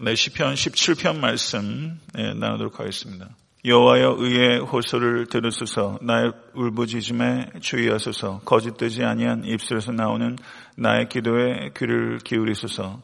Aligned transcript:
네, 0.00 0.16
시편 0.16 0.54
17편 0.54 1.20
말씀 1.20 2.00
네, 2.14 2.34
나누도록 2.34 2.80
하겠습니다. 2.80 3.28
여호와여 3.64 4.16
의의 4.18 4.58
호소를 4.58 5.26
들으소서 5.26 6.00
나의 6.02 6.32
울부짖음에 6.54 7.60
주의하소서 7.60 8.40
거짓되지 8.44 9.04
아니한 9.04 9.44
입술에서 9.44 9.92
나오는 9.92 10.36
나의 10.76 11.08
기도에 11.08 11.70
귀를 11.76 12.18
기울이소서 12.18 13.02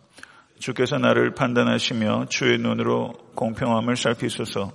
주께서 0.59 0.99
나를 0.99 1.35
판단하시며 1.35 2.27
주의 2.29 2.59
눈으로 2.59 3.13
공평함을 3.37 3.95
살피소서 3.95 4.73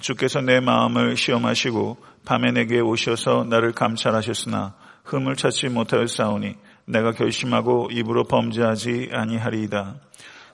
주께서 0.00 0.40
내 0.40 0.60
마음을 0.60 1.16
시험하시고 1.16 1.96
밤에 2.24 2.52
내게 2.52 2.78
오셔서 2.78 3.46
나를 3.50 3.72
감찰하셨으나 3.72 4.76
흠을 5.06 5.34
찾지 5.34 5.70
못하였사오니 5.70 6.54
내가 6.84 7.10
결심하고 7.10 7.88
입으로 7.90 8.22
범죄하지 8.24 9.10
아니하리이다. 9.12 9.96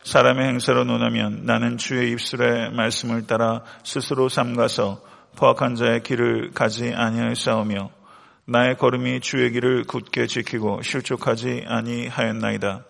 사람의 0.08 0.48
행사로 0.48 0.84
논하면 0.84 1.44
나는 1.44 1.76
주의 1.76 2.10
입술의 2.12 2.70
말씀을 2.72 3.26
따라 3.26 3.62
스스로 3.84 4.30
삼가서 4.30 5.02
포악한 5.36 5.74
자의 5.74 6.02
길을 6.02 6.52
가지 6.54 6.94
아니하였사오며 6.94 7.90
나의 8.46 8.78
걸음이 8.78 9.20
주의 9.20 9.52
길을 9.52 9.84
굳게 9.84 10.26
지키고 10.26 10.80
실족하지 10.80 11.64
아니하였나이다. 11.66 12.86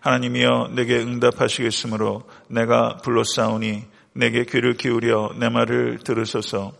하나님이여 0.00 0.72
내게 0.74 0.98
응답하시겠으므로 0.98 2.28
내가 2.50 2.98
불렀사오니 2.98 3.84
내게 4.12 4.44
귀를 4.44 4.74
기울여 4.74 5.36
내 5.38 5.48
말을 5.48 6.00
들으소서 6.04 6.74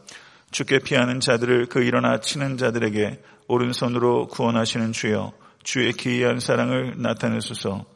주께 0.51 0.81
피하는 0.81 1.19
자들을 1.19 1.65
그 1.71 1.83
일어나 1.83 2.21
치는 2.21 2.59
자들에게 2.59 3.23
오른손으로 3.49 4.27
구원하시는 4.27 4.93
주여 4.93 5.33
주의 5.63 5.95
기이한 5.95 6.41
사랑을 6.41 6.93
나타내소서 6.99 7.87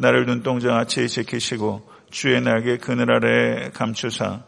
나를 0.00 0.24
눈동자같이 0.24 1.08
지키시고 1.08 1.86
주의 2.10 2.40
날개 2.40 2.78
그늘 2.78 3.12
아래에 3.12 3.68
감추사 3.74 4.42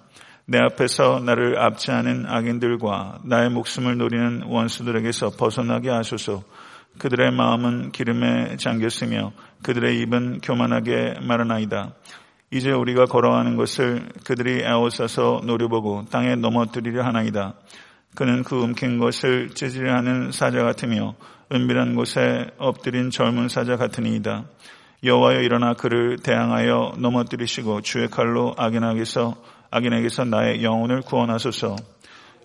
내 0.47 0.59
앞에서 0.59 1.20
나를 1.20 1.58
압제하는 1.61 2.25
악인들과 2.27 3.20
나의 3.25 3.50
목숨을 3.50 3.98
노리는 3.98 4.45
원수들에게서 4.47 5.33
벗어나게 5.39 5.91
하소서 5.91 6.42
그들의 6.98 7.33
마음은 7.33 7.92
기름에 7.92 8.56
잠겼으며 8.56 9.33
그들의 9.62 10.00
입은 10.00 10.41
교만하게 10.41 11.17
마르나이다. 11.20 11.95
이제 12.50 12.70
우리가 12.70 13.05
걸어가는 13.05 13.56
것을 13.56 14.08
그들이 14.25 14.62
애워싸서 14.62 15.42
노려보고 15.45 16.06
땅에 16.11 16.34
넘어뜨리려 16.34 17.03
하나이다. 17.05 17.55
그는 18.14 18.42
그 18.42 18.56
움킨 18.56 18.98
것을 18.98 19.50
찌질려 19.50 19.95
하는 19.95 20.33
사자 20.33 20.62
같으며 20.62 21.14
은밀한 21.53 21.95
곳에 21.95 22.47
엎드린 22.58 23.11
젊은 23.11 23.48
사자 23.48 23.77
같으니이다. 23.77 24.45
여호와여 25.05 25.41
일어나 25.41 25.75
그를 25.75 26.17
대항하여 26.19 26.95
넘어뜨리시고 26.98 27.81
주의 27.81 28.06
칼로 28.06 28.55
악인에게서 28.56 29.34
악인에게서 29.72 30.27
나의 30.27 30.62
영혼을 30.62 31.03
구원하소서. 31.03 31.75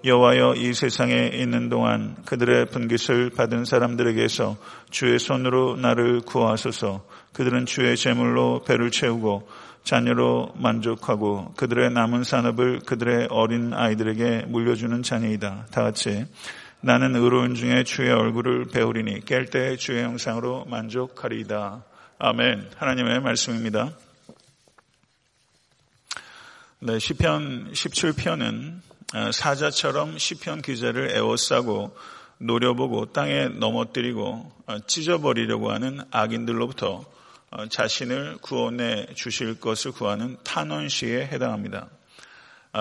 여호와여 0.03 0.55
이 0.55 0.73
세상에 0.73 1.31
있는 1.33 1.69
동안 1.69 2.15
그들의 2.25 2.65
분깃을 2.67 3.29
받은 3.31 3.65
사람들에게서 3.65 4.57
주의 4.89 5.19
손으로 5.19 5.75
나를 5.75 6.21
구하소서. 6.21 7.05
그들은 7.33 7.67
주의 7.67 7.95
재물로 7.95 8.63
배를 8.63 8.89
채우고 8.89 9.47
자녀로 9.83 10.53
만족하고 10.55 11.53
그들의 11.57 11.91
남은 11.91 12.23
산업을 12.23 12.79
그들의 12.87 13.27
어린 13.29 13.71
아이들에게 13.73 14.45
물려주는 14.47 15.03
자녀이다. 15.03 15.67
다 15.69 15.83
같이 15.83 16.25
나는 16.81 17.15
의로운 17.15 17.53
중에 17.53 17.83
주의 17.83 18.09
얼굴을 18.11 18.65
배우리니 18.73 19.21
깰 19.25 19.51
때 19.51 19.75
주의 19.77 20.03
형상으로 20.03 20.65
만족하리이다. 20.65 21.83
아멘. 22.19 22.71
하나님의 22.75 23.19
말씀입니다. 23.19 23.91
네, 26.79 26.97
시편 26.97 27.73
17편은 27.73 28.79
아, 29.13 29.31
사자처럼 29.31 30.17
시편 30.17 30.63
기자를 30.63 31.11
애워싸고 31.11 31.95
노려보고 32.39 33.13
땅에 33.13 33.49
넘어뜨리고 33.49 34.51
아, 34.65 34.79
찢어버리려고 34.87 35.71
하는 35.71 35.99
악인들로부터 36.09 37.05
아, 37.51 37.67
자신을 37.67 38.39
구원해 38.41 39.05
주실 39.13 39.59
것을 39.59 39.91
구하는 39.91 40.37
탄원 40.43 40.89
시에 40.89 41.27
해당합니다. 41.27 41.87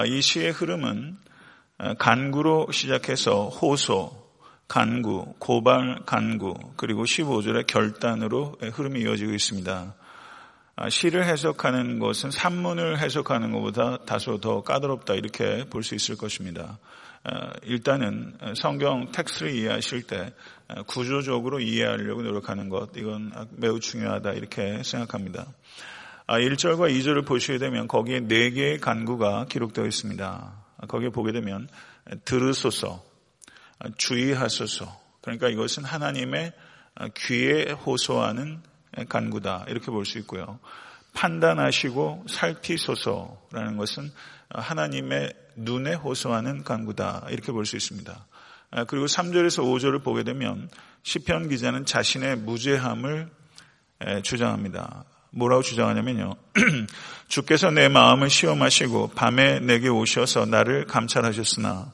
이 0.07 0.23
시의 0.23 0.51
흐름은 0.53 1.19
간구로 1.99 2.73
시작해서 2.73 3.49
호소, 3.49 4.26
간구, 4.69 5.35
고발 5.39 6.01
간구, 6.07 6.55
그리고 6.77 7.05
15절의 7.05 7.67
결단으로 7.67 8.57
흐름이 8.61 9.01
이어지고 9.03 9.33
있습니다. 9.33 9.95
아, 10.79 10.91
시를 10.91 11.25
해석하는 11.25 11.99
것은 11.99 12.31
산문을 12.31 12.99
해석하는 12.99 13.51
것보다 13.53 13.99
다소 14.05 14.39
더 14.41 14.63
까다롭다 14.63 15.15
이렇게 15.15 15.65
볼 15.71 15.83
수 15.83 15.95
있을 15.95 16.17
것입니다. 16.17 16.79
아, 17.25 17.53
일단은 17.63 18.37
성경 18.57 19.11
텍스트를 19.11 19.55
이해하실 19.55 20.03
때 20.03 20.35
아, 20.69 20.83
구조적으로 20.83 21.61
이해하려고 21.61 22.23
노력하는 22.23 22.69
것 22.69 22.91
이건 22.97 23.33
매우 23.53 23.81
중요하다 23.81 24.33
이렇게 24.33 24.83
생각합니다. 24.83 25.47
1절과 26.27 26.93
2절을 26.93 27.25
보시게 27.25 27.59
되면 27.59 27.87
거기에 27.89 28.21
4개의 28.21 28.81
간구가 28.81 29.47
기록되어 29.47 29.87
있습니다. 29.87 30.65
거기에 30.89 31.09
보게 31.11 31.33
되면 31.33 31.69
들으소서, 32.25 33.03
주의하소서. 33.97 35.01
그러니까 35.23 35.49
이것은 35.49 35.85
하나님의 35.85 36.53
귀에 37.17 37.73
호소하는 37.73 38.63
간구다. 39.09 39.67
이렇게 39.69 39.91
볼 39.91 40.05
수 40.05 40.19
있고요. 40.19 40.59
판단하시고 41.15 42.27
살피소서라는 42.29 43.77
것은 43.77 44.13
하나님의 44.51 45.33
눈에 45.57 45.95
호소하는 45.95 46.63
간구다. 46.63 47.27
이렇게 47.31 47.53
볼 47.53 47.65
수 47.65 47.77
있습니다. 47.77 48.27
그리고 48.89 49.07
3절에서 49.07 49.63
5절을 49.65 50.03
보게 50.03 50.23
되면 50.23 50.69
시편 51.03 51.49
기자는 51.49 51.87
자신의 51.87 52.37
무죄함을 52.37 53.29
주장합니다. 54.23 55.05
뭐라고 55.31 55.63
주장하냐면요. 55.63 56.35
주께서 57.29 57.71
내 57.71 57.89
마음을 57.89 58.31
시험하시고 58.31 59.09
밤에 59.15 59.61
내게 59.61 59.89
오셔서 59.89 60.47
나를 60.47 60.87
감찰하셨으나 60.87 61.93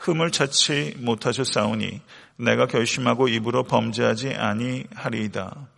흠을 0.00 0.30
찾지 0.30 0.94
못하셨사오니 0.98 2.00
내가 2.36 2.66
결심하고 2.66 3.28
입으로 3.28 3.64
범죄하지 3.64 4.34
아니하리이다. 4.34 5.68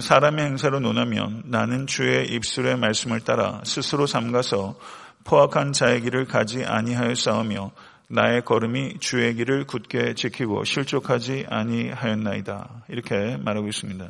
사람의 0.00 0.44
행사로 0.44 0.78
논하면 0.78 1.42
나는 1.46 1.88
주의 1.88 2.26
입술의 2.28 2.76
말씀을 2.78 3.20
따라 3.20 3.60
스스로 3.64 4.06
삼가서 4.06 4.78
포악한 5.24 5.72
자의 5.72 6.00
길을 6.02 6.26
가지 6.26 6.64
아니하였사오며 6.64 7.72
나의 8.08 8.44
걸음이 8.44 8.98
주의 9.00 9.34
길을 9.34 9.64
굳게 9.66 10.14
지키고 10.14 10.62
실족하지 10.62 11.46
아니하였나이다. 11.48 12.84
이렇게 12.88 13.36
말하고 13.38 13.66
있습니다. 13.66 14.08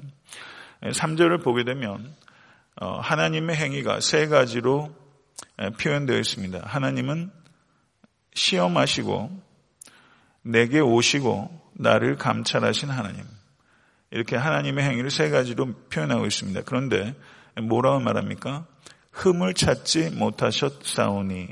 3절을 0.83 1.43
보게 1.43 1.65
되면 1.65 2.15
어, 2.77 2.99
하나님의 2.99 3.57
행위가 3.57 4.01
세 4.01 4.27
가지로 4.27 4.95
표현되어 5.81 6.19
있습니다. 6.19 6.61
하나님은 6.65 7.31
시험하시고 8.35 9.54
내게 10.45 10.79
오시고 10.81 11.73
나를 11.73 12.17
감찰하신 12.17 12.91
하나님. 12.91 13.25
이렇게 14.11 14.37
하나님의 14.37 14.85
행위를 14.85 15.11
세 15.11 15.31
가지로 15.31 15.73
표현하고 15.91 16.27
있습니다. 16.27 16.63
그런데 16.67 17.17
뭐라고 17.61 17.99
말합니까? 18.01 18.67
흠을 19.11 19.55
찾지 19.55 20.11
못하셨사오니. 20.11 21.49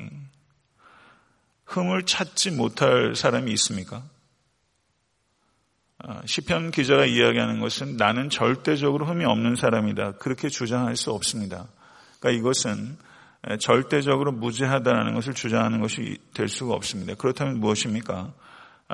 흠을 1.65 2.05
찾지 2.05 2.53
못할 2.53 3.17
사람이 3.17 3.51
있습니까? 3.53 4.05
아, 5.99 6.21
시편 6.27 6.73
기자가 6.73 7.07
이야기하는 7.07 7.61
것은 7.61 7.97
나는 7.97 8.29
절대적으로 8.29 9.07
흠이 9.07 9.25
없는 9.25 9.57
사람이다. 9.57 10.13
그렇게 10.13 10.49
주장할 10.49 10.97
수 10.97 11.13
없습니다. 11.13 11.69
그러니까 12.19 12.41
이것은 12.41 12.99
절대적으로 13.59 14.33
무죄하다는 14.33 15.15
것을 15.15 15.33
주장하는 15.35 15.81
것이 15.81 16.19
될 16.35 16.49
수가 16.49 16.75
없습니다. 16.75 17.15
그렇다면 17.15 17.59
무엇입니까? 17.59 18.33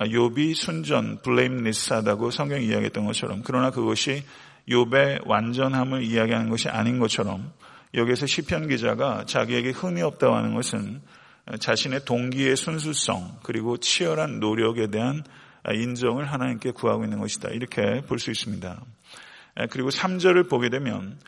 아, 0.00 0.05
욥이 0.05 0.55
순전, 0.55 1.23
블레임리스하다고 1.23 2.31
성경이 2.31 2.67
이야기했던 2.67 3.05
것처럼 3.05 3.43
그러나 3.45 3.73
그것이 3.73 4.23
욥의 4.69 5.27
완전함을 5.27 6.05
이야기하는 6.05 6.50
것이 6.50 6.69
아닌 6.69 7.00
것처럼 7.00 7.53
여기에서 7.95 8.25
시편 8.25 8.69
기자가 8.69 9.25
자기에게 9.27 9.71
흠이 9.71 10.00
없다고 10.03 10.37
하는 10.37 10.55
것은 10.55 11.03
자신의 11.59 12.05
동기의 12.05 12.55
순수성 12.55 13.41
그리고 13.43 13.77
치열한 13.77 14.39
노력에 14.39 14.87
대한 14.87 15.25
인정을 15.69 16.31
하나님께 16.31 16.71
구하고 16.71 17.03
있는 17.03 17.19
것이다. 17.19 17.49
이렇게 17.49 18.03
볼 18.03 18.21
수 18.21 18.31
있습니다. 18.31 18.81
그리고 19.69 19.89
3절을 19.89 20.49
보게 20.49 20.69
되면 20.69 21.19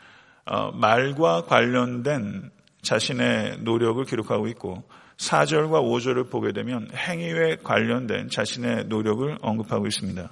어, 0.45 0.71
말과 0.71 1.43
관련된 1.43 2.49
자신의 2.83 3.57
노력을 3.63 4.01
기록하고 4.05 4.47
있고 4.47 4.85
4절과 5.21 5.83
5절을 5.83 6.31
보게 6.31 6.51
되면 6.51 6.89
행위에 6.95 7.57
관련된 7.63 8.29
자신의 8.29 8.85
노력을 8.85 9.37
언급하고 9.41 9.85
있습니다. 9.85 10.29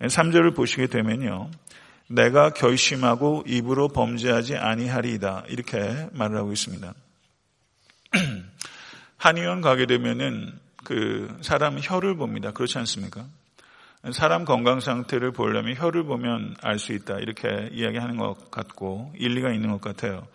3절을 0.00 0.54
보시게 0.54 0.86
되면요. 0.86 1.50
내가 2.08 2.50
결심하고 2.50 3.42
입으로 3.46 3.88
범죄하지 3.88 4.56
아니하리이다. 4.56 5.44
이렇게 5.48 6.08
말을 6.12 6.36
하고 6.36 6.52
있습니다. 6.52 6.94
한의원 9.16 9.60
가게 9.60 9.86
되면은 9.86 10.52
그 10.84 11.36
사람 11.40 11.78
혀를 11.80 12.16
봅니다. 12.16 12.52
그렇지 12.52 12.78
않습니까? 12.78 13.24
사람 14.12 14.44
건강 14.44 14.80
상태를 14.80 15.32
보려면 15.32 15.76
혀를 15.76 16.04
보면 16.04 16.56
알 16.60 16.78
수 16.78 16.92
있다. 16.92 17.18
이렇게 17.18 17.70
이야기하는 17.72 18.16
것 18.18 18.50
같고 18.50 19.12
일리가 19.16 19.52
있는 19.52 19.70
것 19.70 19.80
같아요. 19.80 20.26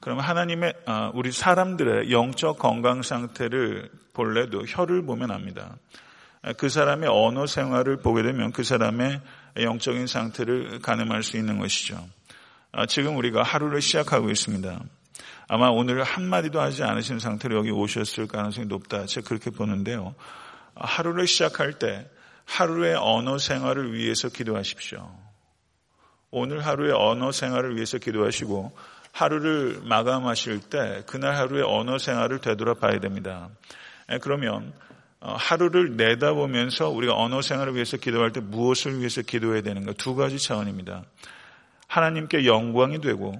그럼 0.00 0.20
하나님의 0.20 0.74
아, 0.86 1.10
우리 1.14 1.32
사람들의 1.32 2.10
영적 2.10 2.58
건강 2.58 3.02
상태를 3.02 3.90
볼래도 4.12 4.64
혀를 4.66 5.02
보면 5.04 5.30
압니다. 5.30 5.76
그 6.56 6.68
사람의 6.68 7.08
언어 7.10 7.46
생활을 7.46 7.98
보게 7.98 8.22
되면 8.22 8.52
그 8.52 8.62
사람의 8.62 9.20
영적인 9.56 10.06
상태를 10.06 10.80
가늠할 10.80 11.22
수 11.22 11.36
있는 11.36 11.58
것이죠. 11.58 12.08
아, 12.70 12.86
지금 12.86 13.16
우리가 13.16 13.42
하루를 13.42 13.80
시작하고 13.80 14.30
있습니다. 14.30 14.80
아마 15.48 15.68
오늘 15.68 16.04
한마디도 16.04 16.60
하지 16.60 16.84
않으신 16.84 17.18
상태로 17.18 17.56
여기 17.56 17.70
오셨을 17.70 18.28
가능성이 18.28 18.66
높다. 18.66 19.06
제가 19.06 19.26
그렇게 19.26 19.50
보는데요. 19.50 20.14
하루를 20.74 21.26
시작할 21.26 21.78
때 21.78 22.08
하루의 22.44 22.94
언어 22.94 23.38
생활을 23.38 23.94
위해서 23.94 24.28
기도하십시오. 24.28 25.10
오늘 26.30 26.64
하루의 26.64 26.92
언어 26.92 27.32
생활을 27.32 27.76
위해서 27.76 27.98
기도하시고 27.98 28.72
하루를 29.12 29.80
마감하실 29.84 30.60
때 30.70 31.02
그날 31.06 31.34
하루의 31.36 31.64
언어 31.64 31.98
생활을 31.98 32.40
되돌아봐야 32.40 33.00
됩니다. 33.00 33.48
그러면 34.22 34.72
어, 35.20 35.34
하루를 35.36 35.96
내다보면서 35.96 36.90
우리가 36.90 37.14
언어 37.14 37.42
생활을 37.42 37.74
위해서 37.74 37.96
기도할 37.96 38.30
때 38.32 38.40
무엇을 38.40 38.98
위해서 38.98 39.22
기도해야 39.22 39.62
되는가 39.62 39.94
두 39.94 40.14
가지 40.14 40.38
차원입니다. 40.38 41.04
하나님께 41.88 42.46
영광이 42.46 43.00
되고 43.00 43.32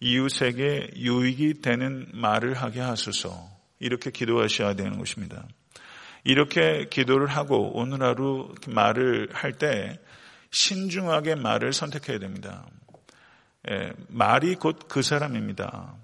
이웃에게 0.00 0.90
유익이 0.96 1.62
되는 1.62 2.06
말을 2.12 2.54
하게 2.54 2.80
하소서 2.80 3.48
이렇게 3.78 4.10
기도하셔야 4.10 4.74
되는 4.74 4.98
것입니다. 4.98 5.46
이렇게 6.24 6.88
기도를 6.90 7.26
하고 7.28 7.70
오늘 7.74 8.02
하루 8.02 8.54
말을 8.68 9.28
할 9.32 9.52
때 9.52 9.98
신중하게 10.50 11.34
말을 11.34 11.72
선택해야 11.72 12.18
됩니다. 12.18 12.64
예, 13.70 13.92
말이 14.08 14.54
곧 14.56 14.88
그 14.88 15.02
사람입니다. 15.02 15.94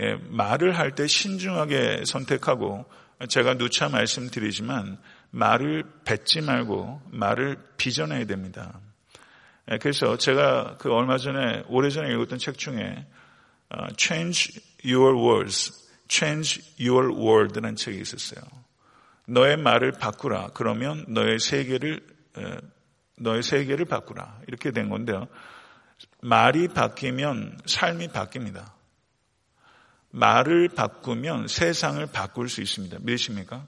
예, 0.00 0.14
말을 0.28 0.76
할 0.76 0.94
때 0.94 1.06
신중하게 1.06 2.04
선택하고 2.04 2.84
제가 3.28 3.54
누차 3.58 3.88
말씀드리지만 3.88 4.98
말을 5.30 5.84
뱉지 6.04 6.40
말고 6.40 7.00
말을 7.10 7.56
빚어내야 7.76 8.26
됩니다. 8.26 8.80
예, 9.70 9.78
그래서 9.78 10.16
제가 10.16 10.76
그 10.78 10.92
얼마 10.92 11.16
전에 11.16 11.62
오래전에 11.68 12.12
읽었던 12.12 12.38
책 12.38 12.58
중에 12.58 13.06
어, 13.70 13.86
Change 13.96 14.60
Your 14.84 15.16
Words, 15.16 15.72
Change 16.08 16.62
Your 16.80 17.14
World라는 17.16 17.76
책이 17.76 17.98
있었어요. 18.00 18.44
너의 19.26 19.56
말을 19.56 19.92
바꾸라. 19.92 20.48
그러면 20.54 21.04
너의 21.08 21.38
세계를 21.38 22.00
너의 23.16 23.42
세계를 23.42 23.86
바꾸라. 23.86 24.40
이렇게 24.48 24.70
된 24.70 24.90
건데요. 24.90 25.28
말이 26.20 26.68
바뀌면 26.68 27.58
삶이 27.66 28.08
바뀝니다. 28.08 28.72
말을 30.10 30.68
바꾸면 30.68 31.48
세상을 31.48 32.06
바꿀 32.06 32.48
수 32.48 32.60
있습니다. 32.62 32.98
믿으십니까? 33.00 33.66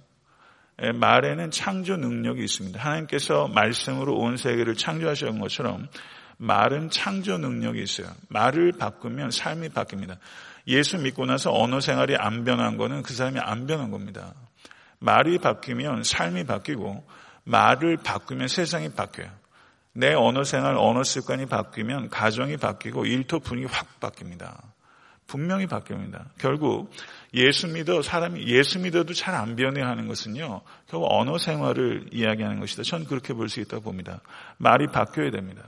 예, 0.82 0.92
말에는 0.92 1.50
창조 1.50 1.96
능력이 1.96 2.44
있습니다. 2.44 2.78
하나님께서 2.78 3.48
말씀으로 3.48 4.16
온 4.16 4.36
세계를 4.36 4.76
창조하신 4.76 5.40
것처럼 5.40 5.88
말은 6.36 6.90
창조 6.90 7.38
능력이 7.38 7.82
있어요. 7.82 8.08
말을 8.28 8.72
바꾸면 8.72 9.30
삶이 9.30 9.70
바뀝니다. 9.70 10.18
예수 10.68 10.98
믿고 10.98 11.24
나서 11.26 11.52
언어 11.52 11.80
생활이 11.80 12.16
안 12.16 12.44
변한 12.44 12.76
거는 12.76 13.02
그 13.02 13.14
사람이 13.14 13.40
안 13.40 13.66
변한 13.66 13.90
겁니다. 13.90 14.34
말이 14.98 15.38
바뀌면 15.38 16.02
삶이 16.02 16.44
바뀌고 16.44 17.06
말을 17.44 17.98
바꾸면 17.98 18.48
세상이 18.48 18.90
바뀌어요. 18.90 19.30
내 19.96 20.12
언어 20.12 20.44
생활, 20.44 20.76
언어 20.76 21.02
습관이 21.02 21.46
바뀌면 21.46 22.10
가정이 22.10 22.58
바뀌고 22.58 23.06
일터 23.06 23.38
분위기 23.38 23.66
확 23.72 23.98
바뀝니다. 23.98 24.54
분명히 25.26 25.66
바뀝니다. 25.66 26.26
결국 26.38 26.90
예수 27.34 27.66
믿어 27.66 28.02
사람이 28.02 28.46
예수 28.46 28.78
믿어도 28.78 29.14
잘 29.14 29.34
안 29.34 29.56
변해하는 29.56 30.06
것은요. 30.06 30.60
결국 30.86 31.08
언어 31.10 31.38
생활을 31.38 32.08
이야기하는 32.12 32.60
것이다. 32.60 32.82
전 32.82 33.04
그렇게 33.06 33.32
볼 33.34 33.48
수 33.48 33.60
있다고 33.60 33.82
봅니다. 33.82 34.20
말이 34.58 34.86
바뀌어야 34.86 35.30
됩니다. 35.30 35.62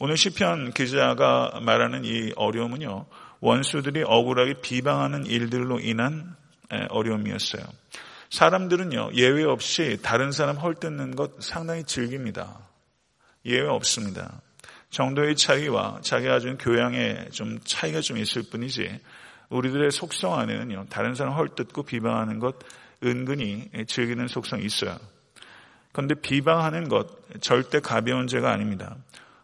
오늘 0.00 0.16
시편 0.16 0.72
기자가 0.72 1.60
말하는 1.62 2.04
이 2.04 2.32
어려움은요. 2.34 3.06
원수들이 3.40 4.02
억울하게 4.04 4.54
비방하는 4.60 5.26
일들로 5.26 5.78
인한 5.80 6.34
어려움이었어요. 6.90 7.62
사람들은요. 8.30 9.10
예외 9.14 9.44
없이 9.44 9.98
다른 10.02 10.32
사람 10.32 10.56
헐뜯는 10.56 11.14
것 11.14 11.40
상당히 11.40 11.84
즐깁니다. 11.84 12.58
예외 13.44 13.66
없습니다. 13.68 14.40
정도의 14.90 15.36
차이와 15.36 16.00
자기가 16.02 16.34
가진 16.34 16.58
교양에 16.58 17.28
좀 17.30 17.58
차이가 17.64 18.00
좀 18.00 18.18
있을 18.18 18.42
뿐이지 18.50 19.00
우리들의 19.48 19.90
속성 19.90 20.38
안에는요 20.38 20.86
다른 20.90 21.14
사람 21.14 21.34
헐뜯고 21.34 21.84
비방하는 21.84 22.38
것 22.38 22.56
은근히 23.02 23.68
즐기는 23.86 24.26
속성이 24.28 24.64
있어요. 24.64 24.96
그런데 25.92 26.14
비방하는 26.14 26.88
것 26.88 27.08
절대 27.40 27.80
가벼운 27.80 28.26
죄가 28.26 28.50
아닙니다. 28.50 28.96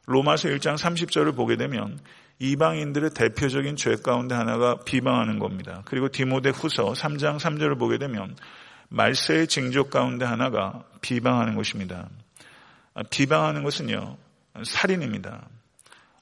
로마서 0.07 0.49
1장 0.49 0.77
30절을 0.77 1.37
보게 1.37 1.57
되면 1.57 1.99
이방인들의 2.39 3.11
대표적인 3.11 3.77
죄 3.77 3.97
가운데 3.97 4.35
하나가 4.35 4.77
비방하는 4.85 5.39
겁니다. 5.39 5.83
그리고 5.85 6.09
디모데 6.09 6.51
후서 6.51 6.93
3장 6.93 7.39
3절을 7.39 7.79
보게 7.79 7.99
되면 7.99 8.37
말세의 8.91 9.49
징조 9.49 9.85
가운데 9.91 10.25
하나가 10.25 10.85
비방하는 11.01 11.55
것입니다. 11.57 12.09
아, 12.99 13.05
비방하는 13.09 13.63
것은요, 13.63 14.17
살인입니다. 14.65 15.49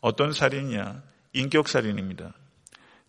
어떤 0.02 0.32
살인이냐? 0.32 1.02
인격살인입니다. 1.32 2.34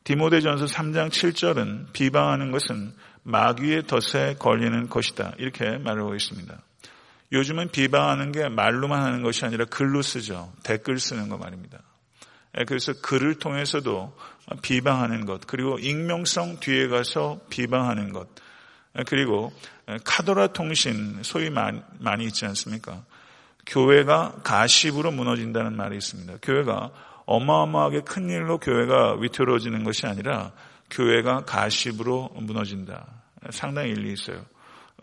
디모데전서 0.06 0.68
3장 0.68 1.10
7절은 1.10 1.92
비방하는 1.92 2.52
것은 2.52 2.94
마귀의 3.24 3.88
덫에 3.88 4.36
걸리는 4.36 4.88
것이다. 4.88 5.34
이렇게 5.38 5.80
말하고 5.80 6.16
있습니다. 6.16 6.58
요즘은 7.34 7.72
비방하는 7.72 8.32
게 8.32 8.48
말로만 8.48 9.04
하는 9.04 9.22
것이 9.22 9.44
아니라 9.44 9.66
글로 9.66 10.02
쓰죠. 10.02 10.54
댓글 10.64 10.98
쓰는 10.98 11.28
거 11.28 11.38
말입니다. 11.38 11.80
예, 12.60 12.64
그래서 12.64 12.94
글을 13.02 13.36
통해서도 13.36 14.18
비방하는 14.62 15.26
것, 15.26 15.46
그리고 15.46 15.78
익명성 15.78 16.62
뒤에 16.62 16.88
가서 16.88 17.42
비방하는 17.50 18.14
것, 18.14 18.30
예, 18.98 19.04
그리고 19.06 19.52
카도라 20.06 20.54
통신 20.54 21.22
소위 21.24 21.50
많이 21.50 22.24
있지 22.24 22.46
않습니까? 22.46 23.04
교회가 23.68 24.40
가십으로 24.44 25.12
무너진다는 25.12 25.76
말이 25.76 25.98
있습니다. 25.98 26.38
교회가 26.42 26.92
어마어마하게 27.26 28.02
큰 28.02 28.30
일로 28.30 28.58
교회가 28.58 29.18
위태로워지는 29.20 29.84
것이 29.84 30.08
아니라 30.08 30.54
교회가 30.90 31.44
가십으로 31.46 32.32
무너진다. 32.36 33.06
상당히 33.50 33.90
일리 33.92 34.14
있어요. 34.14 34.46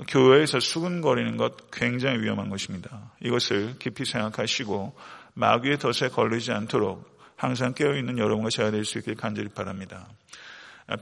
교회에서 0.08 0.58
수근거리는 0.58 1.36
것 1.36 1.70
굉장히 1.70 2.18
위험한 2.20 2.48
것입니다. 2.48 3.12
이것을 3.22 3.78
깊이 3.78 4.04
생각하시고 4.04 4.96
마귀의 5.34 5.78
덫에 5.78 6.08
걸리지 6.08 6.52
않도록 6.52 7.14
항상 7.36 7.74
깨어있는 7.74 8.18
여러분과 8.18 8.48
제가 8.48 8.70
될 8.70 8.84
수 8.84 8.98
있길 8.98 9.14
간절히 9.14 9.48
바랍니다. 9.50 10.08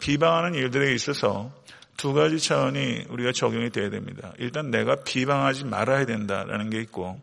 비방하는 0.00 0.54
일들에 0.54 0.92
있어서 0.94 1.52
두 1.96 2.12
가지 2.12 2.38
차원이 2.38 3.04
우리가 3.08 3.32
적용이 3.32 3.70
돼야 3.70 3.90
됩니다. 3.90 4.32
일단 4.38 4.70
내가 4.70 4.96
비방하지 5.04 5.64
말아야 5.64 6.04
된다라는 6.04 6.70
게 6.70 6.80
있고 6.80 7.20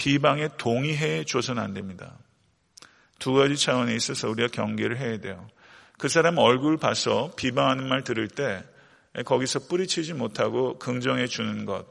비방에 0.00 0.48
동의해 0.56 1.24
줘서는 1.24 1.62
안 1.62 1.74
됩니다. 1.74 2.16
두 3.18 3.34
가지 3.34 3.54
차원에 3.54 3.94
있어서 3.96 4.30
우리가 4.30 4.48
경계를 4.48 4.96
해야 4.96 5.18
돼요. 5.20 5.46
그 5.98 6.08
사람 6.08 6.38
얼굴 6.38 6.78
봐서 6.78 7.34
비방하는 7.36 7.86
말 7.86 8.02
들을 8.02 8.26
때 8.26 8.64
거기서 9.26 9.66
뿌리치지 9.68 10.14
못하고 10.14 10.78
긍정해 10.78 11.26
주는 11.26 11.66
것, 11.66 11.84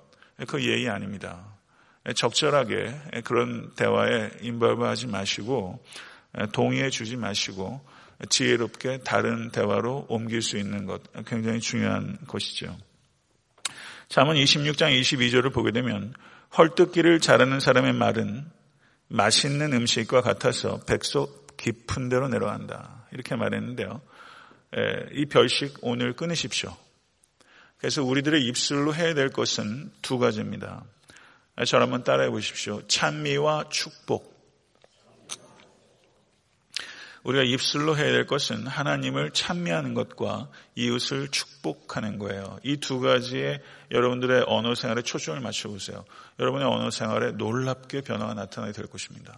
그 0.47 0.65
예의 0.65 0.89
아닙니다. 0.89 1.55
적절하게 2.15 3.21
그런 3.25 3.75
대화에 3.75 4.31
인벌브하지 4.41 5.05
마시고 5.05 5.79
동의해 6.51 6.89
주지 6.89 7.15
마시고 7.15 7.79
지혜롭게 8.27 9.01
다른 9.03 9.51
대화로 9.51 10.07
옮길 10.09 10.41
수 10.41 10.57
있는 10.57 10.87
것 10.87 11.03
굉장히 11.27 11.59
중요한 11.59 12.17
것이죠. 12.25 12.75
잠언 14.07 14.35
26장 14.35 14.99
22절을 14.99 15.53
보게 15.53 15.71
되면 15.71 16.15
헐뜯기를 16.57 17.19
잘하는 17.19 17.59
사람의 17.59 17.93
말은 17.93 18.45
맛있는 19.07 19.73
음식과 19.73 20.21
같아서 20.21 20.79
백속 20.85 21.57
깊은 21.57 22.09
데로 22.09 22.27
내려간다. 22.27 23.07
이렇게 23.11 23.35
말했는데요. 23.35 24.01
이 25.13 25.25
별식 25.25 25.77
오늘 25.81 26.13
끊으십시오. 26.13 26.75
그래서 27.77 28.03
우리들의 28.03 28.43
입술로 28.43 28.93
해야 28.93 29.13
될 29.13 29.29
것은 29.29 29.91
두 30.01 30.17
가지입니다. 30.19 30.83
저를 31.65 31.83
한번 31.83 32.03
따라해 32.03 32.29
보십시오. 32.29 32.85
찬미와 32.87 33.65
축복. 33.69 34.38
우리가 37.23 37.43
입술로 37.43 37.97
해야 37.97 38.11
될 38.11 38.25
것은 38.25 38.65
하나님을 38.65 39.31
찬미하는 39.31 39.93
것과 39.93 40.49
이웃을 40.75 41.27
축복하는 41.29 42.17
거예요. 42.17 42.59
이 42.63 42.77
두 42.77 42.99
가지에 42.99 43.61
여러분들의 43.91 44.45
언어 44.47 44.73
생활에 44.73 45.01
초점을 45.01 45.39
맞춰보세요. 45.41 46.05
여러분의 46.39 46.67
언어 46.67 46.89
생활에 46.89 47.31
놀랍게 47.33 48.01
변화가 48.01 48.33
나타나게 48.33 48.73
될 48.73 48.87
것입니다. 48.87 49.37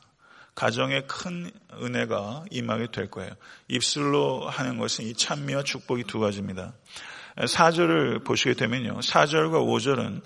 가정에 0.56 1.02
큰 1.02 1.50
은혜가 1.82 2.46
임하게 2.52 2.88
될 2.92 3.10
거예요. 3.10 3.32
입술로 3.68 4.48
하는 4.48 4.78
것은 4.78 5.06
이 5.06 5.14
찬미와 5.14 5.64
축복이 5.64 6.04
두 6.04 6.20
가지입니다. 6.20 6.74
4절을 7.38 8.26
보시게 8.26 8.54
되면요. 8.54 9.00
4절과 9.00 9.66
5절은 9.66 10.22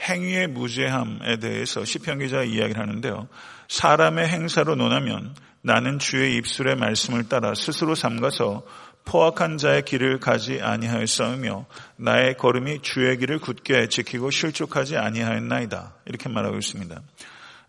행위의 0.00 0.48
무죄함에 0.48 1.36
대해서 1.38 1.84
시편 1.84 2.18
기자가 2.20 2.44
이야기를 2.44 2.80
하는데요. 2.80 3.28
사람의 3.68 4.28
행사로 4.28 4.74
논하면 4.74 5.34
나는 5.66 5.98
주의 5.98 6.36
입술의 6.36 6.76
말씀을 6.76 7.26
따라 7.26 7.54
스스로 7.54 7.94
삼가서 7.94 8.66
포악한 9.06 9.56
자의 9.56 9.82
길을 9.82 10.20
가지 10.20 10.60
아니하였사오며 10.60 11.64
나의 11.96 12.36
걸음이 12.36 12.82
주의 12.82 13.16
길을 13.16 13.38
굳게 13.38 13.88
지키고 13.88 14.30
실족하지 14.30 14.98
아니하였나이다. 14.98 15.94
이렇게 16.04 16.28
말하고 16.28 16.58
있습니다. 16.58 17.00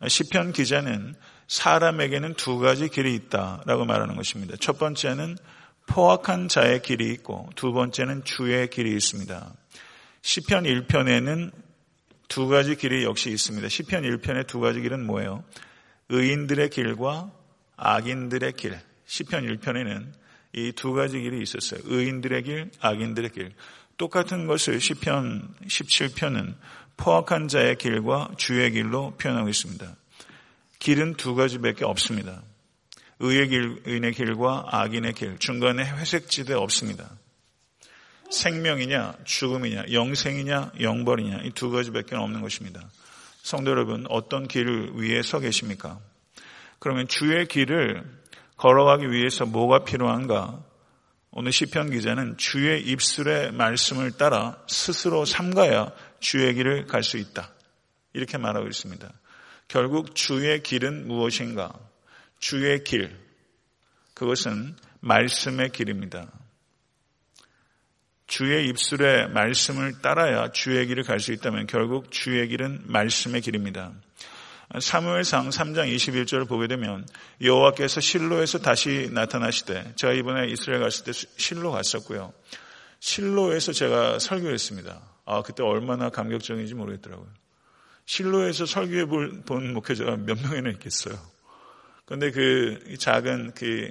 시편 0.10 0.52
기자는 0.52 1.16
사람에게는 1.48 2.34
두 2.34 2.60
가지 2.60 2.90
길이 2.90 3.16
있다라고 3.16 3.86
말하는 3.86 4.18
것입니다. 4.18 4.58
첫 4.60 4.78
번째는 4.78 5.38
포악한 5.88 6.50
자의 6.50 6.82
길이 6.82 7.14
있고 7.14 7.50
두 7.56 7.72
번째는 7.72 8.25
주의 8.25 8.70
길이 8.70 8.94
있습니다. 8.94 9.54
시편 10.22 10.66
1편에는 10.66 11.52
두 12.28 12.50
가지 12.50 12.75
길이 12.75 13.06
역시 13.06 13.30
있습니다. 13.30 13.70
시편 13.70 14.04
1편의 14.04 14.48
두 14.48 14.60
가지 14.60 14.82
길은 14.82 15.06
뭐예요? 15.06 15.46
의인들의 16.10 16.72
길과 16.72 17.32
악인들의 17.77 18.53
길. 18.53 18.79
시편 19.05 19.46
1편에는 19.46 20.05
이 20.53 20.72
두 20.72 20.94
가지 20.94 21.20
길이 21.20 21.41
있었어요. 21.41 21.82
의인들의 21.84 22.44
길, 22.44 22.72
악인들의 22.79 23.32
길. 23.32 23.53
똑같은 23.98 24.48
것을 24.48 24.79
시편 24.79 25.53
17편은 25.67 26.55
포악한 26.98 27.48
자의 27.50 27.77
길과 27.77 28.32
주의 28.38 28.72
길로 28.72 29.15
표현하고 29.17 29.50
있습니다. 29.50 29.96
길은 30.79 31.15
두 31.15 31.36
가지밖에 31.36 31.84
없습니다. 31.86 32.41
의의 33.20 33.48
길, 33.50 33.82
의인의 33.86 34.13
길과 34.13 34.67
악인의 34.72 35.13
길, 35.13 35.38
중간에 35.39 35.84
회색지대 35.84 36.53
없습니다. 36.53 37.10
생명이냐, 38.29 39.15
죽음이냐, 39.24 39.86
영생이냐, 39.91 40.72
영벌이냐, 40.82 41.44
이 41.44 41.51
두 41.51 41.70
가지밖에 41.70 42.15
없는 42.15 42.41
것입니다. 42.41 42.82
성도 43.44 43.72
여러분, 43.72 44.05
어떤 44.10 44.48
길을 44.48 45.01
위해 45.01 45.22
서 45.22 45.39
계십니까? 45.39 46.00
그러면 46.86 47.08
주의 47.08 47.48
길을 47.48 48.04
걸어가기 48.58 49.10
위해서 49.10 49.48
뭐가 49.48 49.86
필요한가? 49.86 50.63
오늘 51.32 51.51
시편 51.51 51.89
기자는 51.89 52.38
주의 52.38 52.80
입술의 52.80 53.54
말씀을 53.54 54.12
따라 54.12 54.63
스스로 54.68 55.25
삼가야 55.25 55.92
주의 56.20 56.54
길을 56.54 56.86
갈 56.86 57.01
수 57.01 57.18
있다. 57.18 57.50
이렇게 58.13 58.38
말하고 58.38 58.68
있습니다. 58.68 59.12
결국 59.68 60.13
주의 60.13 60.62
길은 60.62 61.08
무엇인가? 61.08 61.74
주의 62.38 62.84
길. 62.84 63.18
그것은 64.13 64.75
말씀의 65.00 65.72
길입니다. 65.72 66.32
주의 68.27 68.68
입술의 68.68 69.30
말씀을 69.30 70.04
따라야 70.04 70.51
주의 70.51 70.86
길을 70.86 71.01
갈 71.01 71.20
수 71.20 71.34
있다면 71.34 71.65
결국 71.65 72.12
주의 72.12 72.48
길은 72.48 72.84
말씀의 72.86 73.42
길입니다. 73.42 73.92
사무엘상 74.79 75.50
3장 75.50 75.93
21절을 75.95 76.48
보게 76.48 76.67
되면 76.67 77.05
여호와께서 77.41 78.01
실로에서 78.01 78.60
다시 78.60 79.10
나타나시되 79.12 79.93
제가 79.95 80.13
이번에 80.13 80.48
이스라엘 80.48 80.81
갔을 80.81 81.05
때 81.05 81.12
실로 81.13 81.72
갔었고요. 81.72 82.34
실로에서 83.00 83.72
제가 83.72 84.19
설교했습니다. 84.19 85.01
아 85.25 85.41
그때 85.43 85.63
얼마나 85.63 86.10
감격적인지 86.10 86.74
모르겠더라고요. 86.74 87.27
실로에서 88.05 88.65
설교해 88.65 89.05
본 89.05 89.74
목회자가 89.74 90.17
몇 90.17 90.41
명이나 90.41 90.72
있겠어요. 90.72 91.15
그런데 92.05 92.31
그 92.31 92.95
작은 92.98 93.53
그 93.55 93.89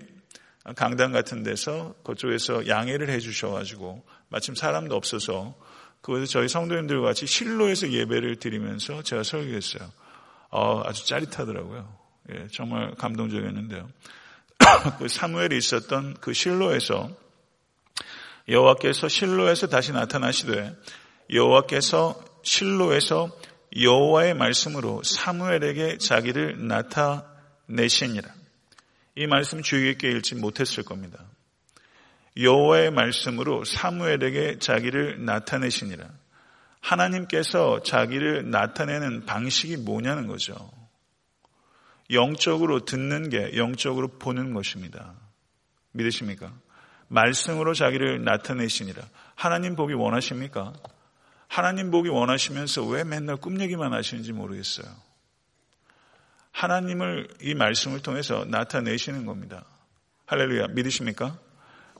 강당 0.76 1.12
같은 1.12 1.43
데서 1.43 1.95
그쪽에서 2.04 2.66
양해를 2.66 3.11
해 3.11 3.21
주셔가지고 3.21 4.04
마침 4.28 4.54
사람도 4.54 4.97
없어서 4.97 5.54
그곳에 6.00 6.26
저희 6.26 6.49
성도님들과 6.49 7.09
같이 7.09 7.26
실로에서 7.26 7.90
예배를 7.90 8.37
드리면서 8.37 9.02
제가 9.02 9.23
설교했어요. 9.23 9.90
어, 10.55 10.83
아주 10.87 11.05
짜릿하더라고요. 11.05 11.93
예, 12.33 12.47
정말 12.53 12.95
감동적이었는데요. 12.95 13.89
그 15.01 15.09
사무엘이 15.09 15.59
있었던 15.59 16.15
그 16.21 16.33
실로에서 16.33 17.11
여호와께서 18.49 19.09
실로에서 19.09 19.67
다시 19.67 19.91
나타나시되 19.91 20.73
여호와께서 21.33 22.23
실로에서 22.45 23.37
여호와의 23.77 24.35
말씀으로 24.35 25.03
사무엘에게 25.03 25.99
자기를 25.99 26.69
나타내시니라. 26.69 28.33
이 29.17 29.27
말씀 29.27 29.61
주의 29.61 29.93
깊게 29.95 30.09
읽지 30.13 30.37
못했을 30.37 30.85
겁니다. 30.85 31.19
여호와의 32.37 32.93
말씀으로 32.93 33.65
사무엘에게 33.65 34.61
자기를 34.61 35.25
나타내시니라. 35.25 36.09
하나님께서 36.85 37.83
자기를 37.83 38.50
나타내는 38.50 39.25
방식이 39.25 39.79
뭐냐는 39.79 40.26
거죠. 40.26 40.55
영적으로 42.11 42.85
듣는 42.85 43.31
게 43.31 43.57
영적으로 43.57 44.09
보는 44.09 44.53
것입니다. 44.53 45.14
믿으십니까? 45.93 46.53
말씀으로 47.09 47.73
자기를 47.73 48.23
나타내시니라. 48.25 49.03
하나님 49.35 49.76
보기 49.76 49.95
원하십니까? 49.95 50.75
하나님 51.49 51.91
보기 51.91 52.11
원하시면서 52.11 52.85
왜 52.85 53.03
맨날 53.03 53.37
꿈 53.37 53.61
얘기만 53.61 53.95
하시는지 53.95 54.33
모르겠어요. 54.33 54.87
하나님을 56.53 57.29
이 57.41 57.55
말씀을 57.55 58.00
통해서 58.00 58.45
나타내시는 58.45 59.25
겁니다. 59.25 59.64
할렐루야. 60.26 60.69
믿으십니까? 60.69 61.38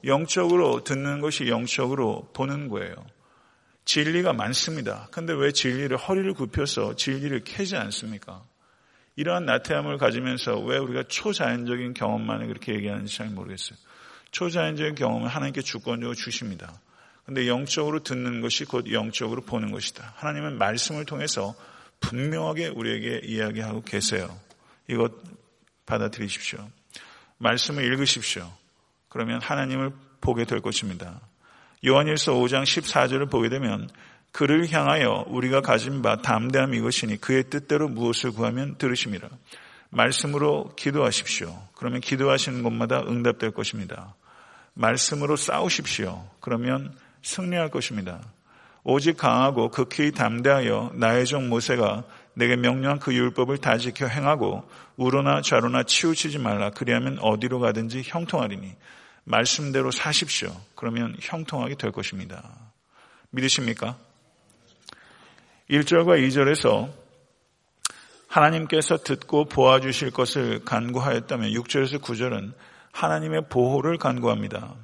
영적으로 0.05 0.85
듣는 0.85 1.21
것이 1.23 1.49
영적으로 1.49 2.31
보는 2.35 2.69
거예요. 2.69 2.95
진리가 3.85 4.33
많습니다. 4.33 5.09
근데 5.11 5.33
왜 5.33 5.53
진리를 5.53 5.95
허리를 5.97 6.33
굽혀서 6.35 6.97
진리를 6.97 7.45
캐지 7.45 7.77
않습니까? 7.77 8.43
이러한 9.17 9.47
나태함을 9.47 9.99
가지면서 9.99 10.59
왜 10.61 10.79
우리가 10.79 11.05
초자연적인 11.05 11.95
경험만을 11.95 12.49
그렇게 12.49 12.75
얘기하는지 12.75 13.17
잘 13.17 13.29
모르겠어요. 13.29 13.79
초자연적인 14.33 14.97
경험을 14.97 15.29
하나님께 15.29 15.63
주권적으로 15.63 16.15
주십니다. 16.15 16.81
근데 17.25 17.47
영적으로 17.47 18.03
듣는 18.03 18.41
것이 18.41 18.65
곧 18.65 18.91
영적으로 18.91 19.43
보는 19.43 19.71
것이다. 19.71 20.15
하나님은 20.17 20.59
말씀을 20.59 21.05
통해서 21.05 21.55
분명하게 22.01 22.69
우리에게 22.69 23.21
이야기하고 23.25 23.83
계세요. 23.83 24.39
이것 24.89 25.13
받아들이십시오. 25.87 26.69
말씀을 27.39 27.85
읽으십시오. 27.85 28.51
그러면 29.09 29.41
하나님을 29.41 29.93
보게 30.21 30.45
될 30.45 30.61
것입니다. 30.61 31.21
요한일서 31.87 32.33
5장 32.33 32.63
14절을 32.63 33.31
보게 33.31 33.51
되면 33.51 33.91
그를 34.33 34.71
향하여 34.73 35.27
우리가 35.29 35.61
가진 35.61 36.01
바 36.03 36.17
담대함 36.17 36.75
이것이니 36.75 37.21
그의 37.21 37.45
뜻대로 37.51 37.89
무엇을 37.89 38.33
구하면 38.33 38.77
들으심이라. 38.79 39.29
말씀으로 39.91 40.73
기도하십시오. 40.77 41.57
그러면 41.75 42.01
기도하시는 42.01 42.63
곳마다 42.63 43.01
응답될 43.07 43.53
것입니다. 43.53 44.15
말씀으로 44.73 45.37
싸우십시오. 45.37 46.27
그러면 46.41 46.93
승리할 47.23 47.71
것입니다. 47.71 48.21
오직 48.83 49.17
강하고 49.17 49.71
극히 49.71 50.11
담대하여 50.11 50.93
나의 50.95 51.27
종 51.27 51.49
모세가 51.49 52.05
내게 52.35 52.57
명령한 52.57 52.99
그 52.99 53.15
율법을 53.15 53.59
다 53.59 53.79
지켜 53.79 54.07
행하고 54.07 54.69
우로나 54.97 55.43
좌로나 55.43 55.85
치우치지 55.85 56.39
말라. 56.39 56.71
그리하면 56.71 57.19
어디로 57.21 57.61
가든지 57.61 58.03
형통하리니 58.05 58.75
말씀대로 59.25 59.91
사십시오. 59.91 60.55
그러면 60.75 61.17
형통하게 61.21 61.77
될 61.77 61.93
것입니다. 61.93 62.43
믿으십니까? 63.31 63.97
1절과 65.71 66.21
2절에서 66.29 66.93
하나님께서 68.29 68.99
듣고 68.99 69.45
보아주실 69.47 70.11
것을 70.11 70.65
간구하였다면 70.65 71.51
6절에서 71.51 72.01
9절은 72.01 72.53
하나님의 72.93 73.49
보호를 73.49 73.97
간구합니다. 73.99 74.75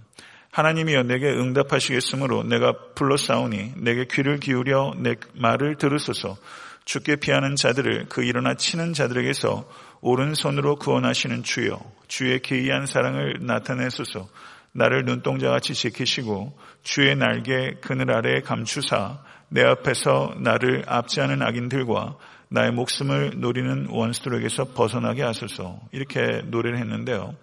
하나님이여 0.52 1.04
내게 1.04 1.28
응답하시겠으므로 1.30 2.42
내가 2.42 2.72
불러싸우니 2.94 3.74
내게 3.76 4.04
귀를 4.10 4.38
기울여 4.38 4.94
내 4.98 5.14
말을 5.34 5.76
들으소서 5.76 6.36
죽게 6.84 7.16
피하는 7.16 7.54
자들을 7.54 8.06
그 8.08 8.24
일어나 8.24 8.54
치는 8.54 8.94
자들에게서 8.94 9.68
오른손으로 10.00 10.76
구원하시는 10.76 11.42
주여 11.42 11.80
주의 12.08 12.40
기이한 12.40 12.86
사랑을 12.86 13.34
나타내소서 13.40 14.28
나를 14.72 15.04
눈동자같이 15.04 15.74
지키시고 15.74 16.56
주의 16.82 17.14
날개 17.16 17.74
그늘 17.80 18.10
아래에 18.12 18.40
감추사 18.40 19.18
내 19.48 19.62
앞에서 19.62 20.34
나를 20.38 20.84
압지하는 20.86 21.42
악인들과 21.42 22.16
나의 22.48 22.72
목숨을 22.72 23.34
노리는 23.36 23.86
원수들에게서 23.90 24.72
벗어나게 24.74 25.22
하소서 25.22 25.80
이렇게 25.92 26.42
노래를 26.46 26.78
했는데요. 26.78 27.34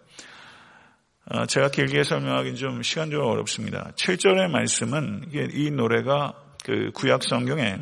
어, 1.29 1.45
제가 1.45 1.69
길게 1.69 2.03
설명하기는 2.03 2.55
좀 2.55 2.81
시간적으로 2.81 3.29
어렵습니다. 3.29 3.91
7절의 3.95 4.49
말씀은 4.49 5.29
이 5.53 5.71
노래가 5.71 6.33
그 6.63 6.91
구약 6.93 7.23
성경에 7.23 7.79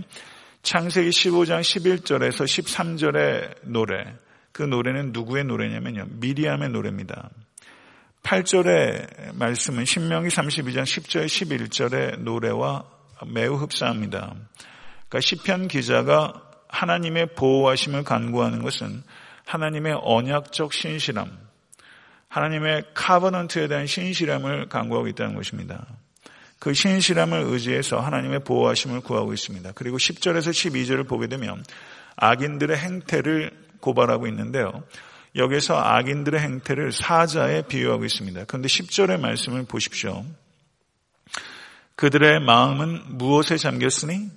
창세기 0.63 1.10
15장 1.10 1.62
11절에서 1.62 2.44
13절의 2.44 3.67
노래, 3.72 4.15
그 4.55 4.63
노래는 4.63 5.12
누구의 5.12 5.43
노래냐면요. 5.43 6.05
미리암의 6.12 6.69
노래입니다. 6.69 7.29
8절의 8.24 9.35
말씀은 9.35 9.83
신명기 9.83 10.29
32장 10.29 10.83
10절 10.83 11.25
11절의 11.25 12.21
노래와 12.21 12.85
매우 13.27 13.55
흡사합니다. 13.55 14.33
그러니까 15.09 15.19
시편 15.19 15.67
기자가 15.67 16.41
하나님의 16.69 17.35
보호하심을 17.35 18.05
간구하는 18.05 18.63
것은 18.63 19.03
하나님의 19.45 20.00
언약적 20.01 20.71
신실함, 20.71 21.38
하나님의 22.29 22.85
카버넌트에 22.93 23.67
대한 23.67 23.88
신실함을 23.88 24.69
간구하고 24.69 25.09
있다는 25.09 25.35
것입니다. 25.35 25.85
그 26.59 26.74
신실함을 26.74 27.41
의지해서 27.41 28.00
하나님의 28.00 28.45
보호하심을 28.45 29.01
구하고 29.01 29.33
있습니다. 29.33 29.74
그리고 29.75 29.97
10절에서 29.97 30.51
12절을 30.51 31.09
보게 31.09 31.27
되면 31.27 31.62
악인들의 32.15 32.77
행태를 32.77 33.64
고발하고 33.79 34.27
있는데요. 34.27 34.84
여기서 35.36 35.77
악인들의 35.77 36.39
행태를 36.39 36.91
사자에 36.91 37.63
비유하고 37.63 38.05
있습니다. 38.05 38.46
그런데 38.46 38.67
10절의 38.67 39.20
말씀을 39.20 39.65
보십시오. 39.65 40.25
그들의 41.96 42.39
마음은 42.41 43.17
무엇에 43.17 43.58
잠겼으니? 43.58 44.29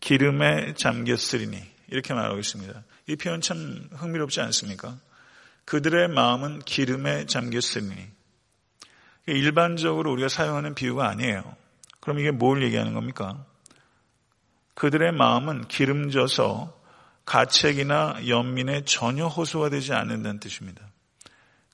기름에 0.00 0.74
잠겼으리니. 0.74 1.60
이렇게 1.88 2.14
말하고 2.14 2.38
있습니다. 2.38 2.82
이 3.08 3.16
표현 3.16 3.40
참 3.40 3.88
흥미롭지 3.92 4.40
않습니까? 4.40 4.96
그들의 5.64 6.08
마음은 6.08 6.60
기름에 6.60 7.26
잠겼으니. 7.26 7.94
일반적으로 9.26 10.12
우리가 10.12 10.28
사용하는 10.28 10.74
비유가 10.74 11.08
아니에요. 11.08 11.56
그럼 12.00 12.20
이게 12.20 12.30
뭘 12.30 12.62
얘기하는 12.62 12.94
겁니까? 12.94 13.44
그들의 14.74 15.12
마음은 15.12 15.68
기름져서 15.68 16.75
가책이나 17.26 18.28
연민에 18.28 18.84
전혀 18.84 19.26
호소가 19.26 19.68
되지 19.68 19.92
않는다는 19.92 20.40
뜻입니다. 20.40 20.82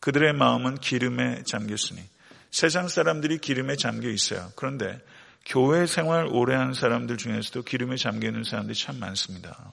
그들의 0.00 0.32
마음은 0.32 0.78
기름에 0.78 1.44
잠겼으니 1.44 2.02
세상 2.50 2.88
사람들이 2.88 3.38
기름에 3.38 3.76
잠겨 3.76 4.08
있어요. 4.08 4.50
그런데 4.56 4.98
교회 5.44 5.86
생활 5.86 6.26
오래 6.26 6.54
한 6.54 6.74
사람들 6.74 7.16
중에서도 7.16 7.62
기름에 7.62 7.96
잠겨 7.96 8.28
있는 8.28 8.44
사람들이 8.44 8.78
참 8.78 8.98
많습니다. 8.98 9.72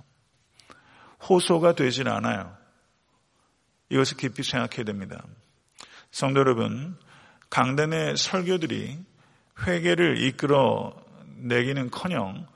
호소가 1.27 1.73
되질 1.73 2.09
않아요. 2.09 2.55
이것을 3.89 4.17
깊이 4.17 4.43
생각해야 4.43 4.85
됩니다. 4.85 5.23
성도 6.11 6.39
여러분, 6.39 6.97
강단의 7.49 8.17
설교들이 8.17 8.99
회개를 9.65 10.21
이끌어 10.23 10.95
내기는 11.37 11.89
커녕 11.89 12.47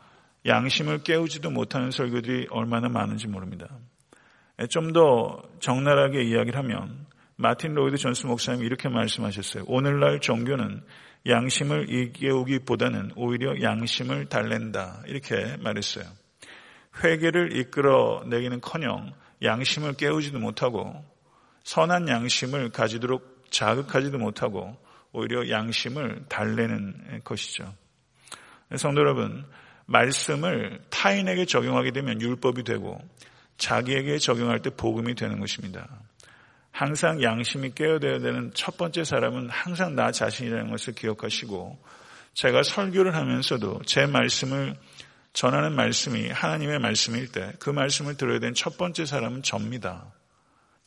양심을 0.45 1.03
깨우지도 1.03 1.49
못하는 1.51 1.91
설교들이 1.91 2.47
얼마나 2.49 2.89
많은지 2.89 3.27
모릅니다. 3.27 3.67
좀 4.69 4.93
더 4.93 5.41
적나라하게 5.59 6.23
이야기를 6.23 6.57
하면 6.59 7.05
마틴 7.35 7.73
로이드 7.73 7.97
존스 7.97 8.27
목사님이 8.27 8.65
이렇게 8.65 8.89
말씀하셨어요. 8.89 9.63
오늘날 9.67 10.19
종교는 10.19 10.83
양심을 11.27 11.89
일깨우기보다는 11.89 13.13
오히려 13.15 13.61
양심을 13.61 14.27
달랜다. 14.27 15.01
이렇게 15.07 15.57
말했어요. 15.57 16.05
회개를 17.03 17.57
이끌어내기는 17.57 18.61
커녕 18.61 19.11
양심을 19.41 19.93
깨우지도 19.93 20.39
못하고 20.39 21.03
선한 21.63 22.07
양심을 22.07 22.69
가지도록 22.69 23.45
자극하지도 23.49 24.17
못하고 24.17 24.77
오히려 25.11 25.49
양심을 25.49 26.25
달래는 26.27 27.21
것이죠. 27.23 27.73
성도 28.75 29.01
여러분, 29.01 29.45
말씀을 29.85 30.81
타인에게 30.89 31.45
적용하게 31.45 31.91
되면 31.91 32.21
율법이 32.21 32.63
되고 32.63 32.99
자기에게 33.57 34.17
적용할 34.17 34.61
때 34.61 34.69
복음이 34.69 35.15
되는 35.15 35.39
것입니다. 35.39 35.87
항상 36.71 37.21
양심이 37.21 37.73
깨어져야 37.75 38.19
되는 38.19 38.51
첫 38.55 38.77
번째 38.77 39.03
사람은 39.03 39.49
항상 39.49 39.95
나 39.95 40.11
자신이라는 40.11 40.71
것을 40.71 40.93
기억하시고 40.93 41.79
제가 42.33 42.63
설교를 42.63 43.15
하면서도 43.15 43.81
제 43.85 44.07
말씀을 44.07 44.75
전하는 45.33 45.73
말씀이 45.73 46.29
하나님의 46.29 46.79
말씀일 46.79 47.31
때 47.31 47.53
그 47.59 47.69
말씀을 47.69 48.17
들어야 48.17 48.39
되는 48.39 48.53
첫 48.53 48.77
번째 48.77 49.05
사람은 49.05 49.43
접니다. 49.43 50.13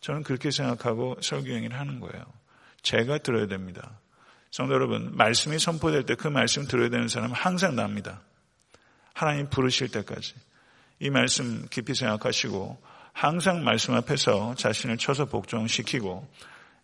저는 0.01 0.23
그렇게 0.23 0.51
생각하고 0.51 1.17
설교 1.21 1.49
행위를 1.49 1.79
하는 1.79 2.01
거예요. 2.01 2.25
제가 2.83 3.19
들어야 3.19 3.47
됩니다. 3.47 3.99
성도 4.51 4.75
여러분, 4.75 5.17
말씀이 5.17 5.59
선포될 5.59 6.05
때 6.05 6.15
그 6.15 6.29
말씀 6.29 6.67
들어야 6.67 6.89
되는 6.89 7.09
사람은 7.09 7.35
항상 7.35 7.77
납니다. 7.77 8.23
하나님 9.17 9.49
부르실 9.49 9.89
때까지. 9.89 10.35
이 11.01 11.09
말씀 11.09 11.67
깊이 11.71 11.95
생각하시고 11.95 12.79
항상 13.15 13.65
말씀 13.65 13.95
앞에서 13.95 14.55
자신을 14.57 14.99
쳐서 14.99 15.25
복종시키고 15.25 16.29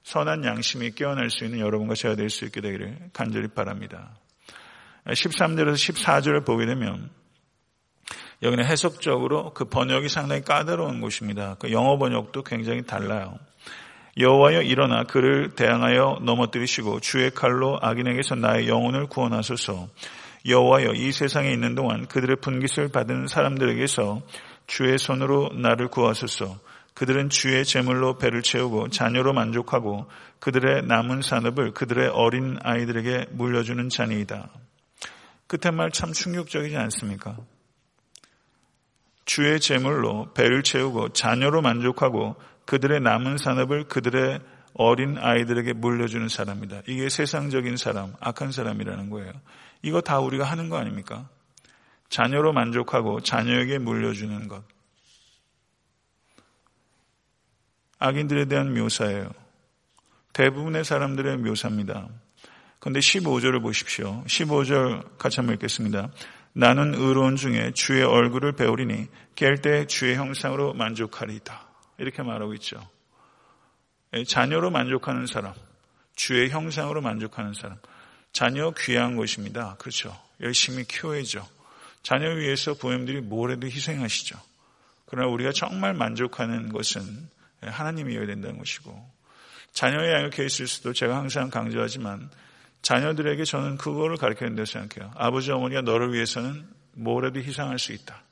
선한 0.03 0.43
양심이 0.43 0.93
깨어날 0.93 1.29
수 1.29 1.45
있는 1.45 1.61
여러분과 1.61 1.95
제가 1.95 2.17
될 2.17 2.31
수 2.31 2.47
있게 2.47 2.63
되기를 2.63 3.11
간절히 3.13 3.49
바랍니다. 3.49 4.17
13절에서 5.05 5.75
14절을 5.75 6.47
보게 6.47 6.65
되면 6.65 7.11
여기는 8.43 8.65
해석적으로 8.65 9.53
그 9.53 9.67
번역이 9.67 10.09
상당히 10.09 10.41
까다로운 10.41 11.03
곳입니다. 11.03 11.57
그 11.59 11.71
영어 11.71 11.99
번역도 11.99 12.45
굉장히 12.45 12.83
달라요. 12.83 13.39
여호와여 14.17 14.63
일어나 14.63 15.05
그를 15.05 15.55
대항하여 15.55 16.21
넘어뜨리시고 16.23 17.01
주의 17.01 17.31
칼로 17.31 17.79
악인에게서 17.83 18.37
나의 18.37 18.69
영혼을 18.69 19.07
구원하소서. 19.07 19.91
여호와여 20.47 20.93
이 20.95 21.13
세상에 21.13 21.51
있는 21.51 21.75
동안 21.75 22.07
그들의 22.07 22.37
분깃을 22.41 22.89
받은 22.89 23.29
사람들에게서 23.29 24.23
주의 24.67 24.99
손으로 24.99 25.51
나를 25.55 25.89
구하소서. 25.89 26.59
그들은 26.95 27.31
주의 27.31 27.65
제물로 27.65 28.19
배를 28.19 28.43
채우고 28.43 28.89
자녀로 28.89 29.33
만족하고 29.33 30.07
그들의 30.41 30.87
남은 30.87 31.23
산업을 31.23 31.73
그들의 31.73 32.09
어린 32.09 32.59
아이들에게 32.63 33.27
물려주는 33.31 33.89
자니이다. 33.89 34.51
끝에 35.47 35.71
말 35.71 35.91
참 35.91 36.13
충격적이지 36.13 36.77
않습니까? 36.77 37.37
주의 39.25 39.61
제물로 39.61 40.33
배를 40.35 40.63
채우고 40.63 41.11
자녀로 41.11 41.63
만족하고 41.63 42.37
그들의 42.67 43.01
남은 43.01 43.39
산업을 43.39 43.85
그들의 43.85 44.41
어린 44.75 45.19
아이들에게 45.19 45.75
물려주는 45.75 46.29
사람이다. 46.29 46.83
이게 46.87 47.09
세상적인 47.09 47.77
사람, 47.77 48.15
악한 48.21 48.53
사람이라는 48.53 49.11
거예요. 49.11 49.33
이거 49.83 50.01
다 50.01 50.19
우리가 50.21 50.45
하는 50.45 50.69
거 50.69 50.77
아닙니까? 50.77 51.29
자녀로 52.09 52.53
만족하고 52.53 53.21
자녀에게 53.21 53.79
물려주는 53.79 54.49
것. 54.49 54.65
악인들에 57.99 58.47
대한 58.47 58.75
묘사예요. 58.75 59.31
대부분의 60.33 60.85
사람들의 60.85 61.39
묘사입니다. 61.39 62.09
그런데 62.81 63.01
15절을 63.01 63.63
보십시오. 63.63 64.25
15절 64.27 65.19
같이 65.19 65.37
한번 65.37 65.55
읽겠습니다. 65.55 66.11
나는 66.53 66.95
의로운 66.95 67.37
중에 67.37 67.71
주의 67.75 68.03
얼굴을 68.03 68.53
배우리니 68.53 69.09
깰 69.37 69.63
때 69.63 69.87
주의 69.87 70.17
형상으로 70.17 70.75
만족하리이다. 70.75 71.67
이렇게 71.99 72.23
말하고 72.23 72.55
있죠. 72.55 72.81
예, 74.15 74.25
자녀로 74.25 74.71
만족하는 74.71 75.27
사람, 75.27 75.55
주의 76.15 76.51
형상으로 76.51 77.01
만족하는 77.01 77.55
사람. 77.55 77.79
자녀 78.33 78.73
귀한 78.73 79.17
것입니다. 79.17 79.77
그렇죠. 79.79 80.19
열심히 80.41 80.85
키워야죠. 80.85 81.47
자녀 82.03 82.31
위해서 82.31 82.75
부모님들이 82.75 83.21
뭘 83.21 83.53
해도 83.53 83.67
희생하시죠. 83.67 84.39
그러나 85.07 85.29
우리가 85.29 85.53
정말 85.53 85.95
만족하는 85.95 86.73
것은 86.73 87.29
하나님이어야 87.61 88.27
된다는 88.27 88.59
것이고 88.59 89.11
자녀의 89.73 90.13
양육해 90.15 90.45
있을 90.47 90.67
수도 90.67 90.93
제가 90.93 91.17
항상 91.17 91.51
강조하지만 91.51 92.31
자녀들에게 92.81 93.45
저는 93.45 93.77
그거를 93.77 94.17
가르쳐야 94.17 94.49
된다고 94.49 94.65
생각해요. 94.65 95.13
아버지 95.17 95.53
어머니가 95.53 95.83
너를 95.83 96.13
위해서는 96.13 96.67
뭐라도 96.93 97.41
희생할 97.41 97.79
수 97.79 97.93
있다. 97.93 98.23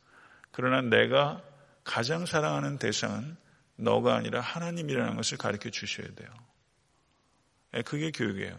그러나 0.51 0.81
내가 0.81 1.41
가장 1.85 2.27
사랑하는 2.27 2.79
대상은 2.79 3.37
너가 3.81 4.15
아니라 4.17 4.41
하나님이라는 4.41 5.17
것을 5.17 5.39
가르쳐 5.39 5.71
주셔야 5.71 6.07
돼요. 6.15 6.29
예, 7.75 7.83
그게 7.83 8.11
교육이에요. 8.11 8.57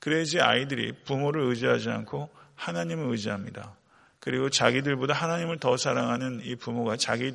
그래야지 0.00 0.40
아이들이 0.40 0.92
부모를 1.04 1.42
의지하지 1.42 1.90
않고 1.90 2.28
하나님을 2.54 3.10
의지합니다. 3.10 3.76
그리고 4.20 4.50
자기들보다 4.50 5.14
하나님을 5.14 5.58
더 5.58 5.76
사랑하는 5.76 6.42
이 6.44 6.56
부모가 6.56 6.96
자기 6.96 7.34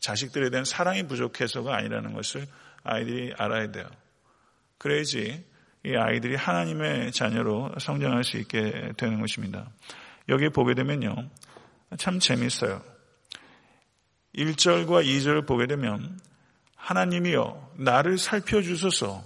자식들에 0.00 0.50
대한 0.50 0.64
사랑이 0.64 1.06
부족해서가 1.06 1.74
아니라는 1.76 2.12
것을 2.12 2.46
아이들이 2.84 3.34
알아야 3.36 3.70
돼요. 3.72 3.86
그래야지 4.78 5.44
이 5.84 5.96
아이들이 5.96 6.36
하나님의 6.36 7.12
자녀로 7.12 7.74
성장할 7.80 8.24
수 8.24 8.36
있게 8.38 8.92
되는 8.96 9.20
것입니다. 9.20 9.68
여기 10.28 10.48
보게 10.48 10.74
되면요. 10.74 11.28
참 11.98 12.18
재밌어요. 12.18 12.82
1절과 14.36 15.04
2절을 15.04 15.46
보게 15.46 15.66
되면 15.66 16.20
하나님이여 16.78 17.72
나를 17.76 18.16
살펴주소서 18.16 19.22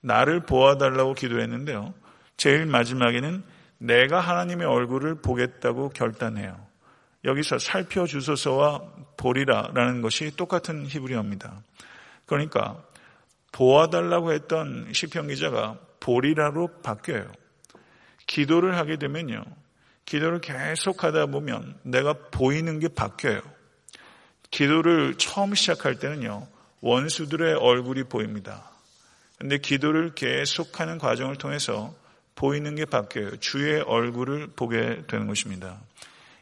나를 0.00 0.40
보아달라고 0.40 1.14
기도했는데요. 1.14 1.94
제일 2.36 2.66
마지막에는 2.66 3.42
내가 3.78 4.20
하나님의 4.20 4.66
얼굴을 4.66 5.22
보겠다고 5.22 5.90
결단해요. 5.90 6.60
여기서 7.24 7.58
살펴주소서와 7.58 8.82
보리라라는 9.16 10.02
것이 10.02 10.36
똑같은 10.36 10.86
히브리어입니다. 10.86 11.62
그러니까 12.26 12.82
보아달라고 13.52 14.32
했던 14.32 14.88
시편 14.92 15.28
기자가 15.28 15.78
보리라로 16.00 16.80
바뀌어요. 16.82 17.30
기도를 18.26 18.76
하게 18.76 18.96
되면요. 18.96 19.44
기도를 20.04 20.40
계속 20.40 21.04
하다 21.04 21.26
보면 21.26 21.78
내가 21.82 22.14
보이는 22.32 22.80
게 22.80 22.88
바뀌어요. 22.88 23.40
기도를 24.50 25.14
처음 25.16 25.54
시작할 25.54 25.98
때는요. 25.98 26.48
원수들의 26.82 27.54
얼굴이 27.54 28.04
보입니다. 28.04 28.70
근데 29.38 29.58
기도를 29.58 30.14
계속하는 30.14 30.98
과정을 30.98 31.36
통해서 31.36 31.94
보이는 32.34 32.74
게 32.74 32.84
바뀌어요. 32.84 33.36
주의 33.36 33.80
얼굴을 33.80 34.48
보게 34.54 35.02
되는 35.06 35.26
것입니다. 35.26 35.80